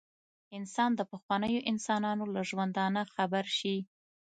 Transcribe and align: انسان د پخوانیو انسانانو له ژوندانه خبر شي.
انسان 0.57 0.89
د 0.95 1.01
پخوانیو 1.11 1.65
انسانانو 1.71 2.23
له 2.35 2.41
ژوندانه 2.49 3.01
خبر 3.13 3.45
شي. 3.57 3.77